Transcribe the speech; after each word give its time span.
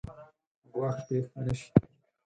ګواښ 0.73 0.97
پېښ 1.07 1.25
نه 1.45 1.53
شي. 1.59 1.69